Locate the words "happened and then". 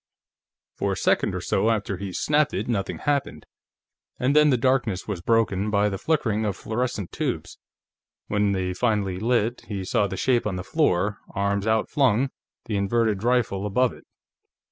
2.97-4.49